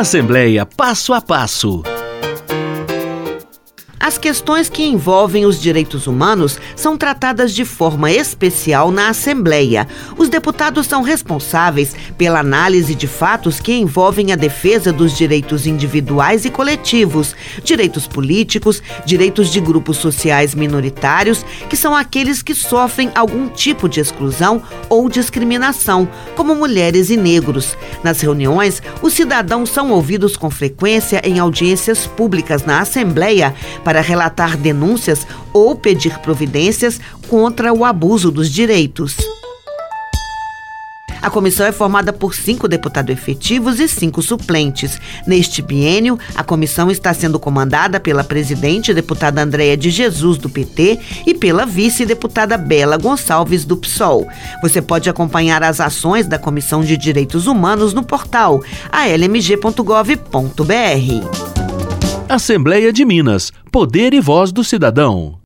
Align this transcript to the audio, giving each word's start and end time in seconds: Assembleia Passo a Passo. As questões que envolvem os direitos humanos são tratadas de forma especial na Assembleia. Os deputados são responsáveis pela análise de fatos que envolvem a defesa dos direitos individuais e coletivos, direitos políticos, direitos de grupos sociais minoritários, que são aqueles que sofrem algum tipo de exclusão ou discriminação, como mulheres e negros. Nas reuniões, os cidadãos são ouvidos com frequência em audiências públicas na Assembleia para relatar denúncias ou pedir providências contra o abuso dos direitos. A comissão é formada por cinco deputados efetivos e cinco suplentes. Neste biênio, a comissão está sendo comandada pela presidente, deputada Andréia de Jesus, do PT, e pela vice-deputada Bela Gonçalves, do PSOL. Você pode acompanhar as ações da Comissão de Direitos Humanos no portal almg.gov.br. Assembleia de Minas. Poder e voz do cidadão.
Assembleia 0.00 0.66
Passo 0.66 1.14
a 1.14 1.22
Passo. 1.22 1.95
As 3.98 4.18
questões 4.18 4.68
que 4.68 4.84
envolvem 4.84 5.46
os 5.46 5.60
direitos 5.60 6.06
humanos 6.06 6.58
são 6.76 6.98
tratadas 6.98 7.54
de 7.54 7.64
forma 7.64 8.10
especial 8.10 8.90
na 8.90 9.08
Assembleia. 9.08 9.88
Os 10.18 10.28
deputados 10.28 10.86
são 10.86 11.02
responsáveis 11.02 11.96
pela 12.18 12.40
análise 12.40 12.94
de 12.94 13.06
fatos 13.06 13.58
que 13.58 13.72
envolvem 13.72 14.32
a 14.32 14.36
defesa 14.36 14.92
dos 14.92 15.16
direitos 15.16 15.66
individuais 15.66 16.44
e 16.44 16.50
coletivos, 16.50 17.34
direitos 17.64 18.06
políticos, 18.06 18.82
direitos 19.04 19.50
de 19.50 19.60
grupos 19.60 19.96
sociais 19.96 20.54
minoritários, 20.54 21.44
que 21.68 21.76
são 21.76 21.96
aqueles 21.96 22.42
que 22.42 22.54
sofrem 22.54 23.10
algum 23.14 23.48
tipo 23.48 23.88
de 23.88 24.00
exclusão 24.00 24.62
ou 24.90 25.08
discriminação, 25.08 26.06
como 26.36 26.54
mulheres 26.54 27.08
e 27.08 27.16
negros. 27.16 27.76
Nas 28.04 28.20
reuniões, 28.20 28.82
os 29.00 29.14
cidadãos 29.14 29.70
são 29.70 29.90
ouvidos 29.90 30.36
com 30.36 30.50
frequência 30.50 31.22
em 31.24 31.38
audiências 31.38 32.06
públicas 32.06 32.64
na 32.64 32.80
Assembleia 32.80 33.54
para 33.86 34.00
relatar 34.00 34.56
denúncias 34.56 35.24
ou 35.52 35.76
pedir 35.76 36.18
providências 36.18 37.00
contra 37.28 37.72
o 37.72 37.84
abuso 37.84 38.32
dos 38.32 38.50
direitos. 38.50 39.16
A 41.22 41.30
comissão 41.30 41.64
é 41.64 41.70
formada 41.70 42.12
por 42.12 42.34
cinco 42.34 42.66
deputados 42.66 43.16
efetivos 43.16 43.78
e 43.78 43.86
cinco 43.86 44.20
suplentes. 44.22 45.00
Neste 45.24 45.62
biênio, 45.62 46.18
a 46.34 46.42
comissão 46.42 46.90
está 46.90 47.14
sendo 47.14 47.38
comandada 47.38 48.00
pela 48.00 48.24
presidente, 48.24 48.92
deputada 48.92 49.40
Andréia 49.40 49.76
de 49.76 49.88
Jesus, 49.88 50.36
do 50.36 50.50
PT, 50.50 50.98
e 51.24 51.32
pela 51.32 51.64
vice-deputada 51.64 52.58
Bela 52.58 52.96
Gonçalves, 52.96 53.64
do 53.64 53.76
PSOL. 53.76 54.26
Você 54.62 54.82
pode 54.82 55.08
acompanhar 55.08 55.62
as 55.62 55.80
ações 55.80 56.26
da 56.26 56.40
Comissão 56.40 56.82
de 56.82 56.96
Direitos 56.96 57.46
Humanos 57.46 57.94
no 57.94 58.02
portal 58.02 58.60
almg.gov.br. 58.90 61.65
Assembleia 62.28 62.92
de 62.92 63.04
Minas. 63.04 63.52
Poder 63.70 64.12
e 64.12 64.20
voz 64.20 64.50
do 64.50 64.64
cidadão. 64.64 65.38